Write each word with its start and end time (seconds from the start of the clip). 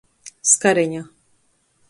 Skareņa. 0.51 1.03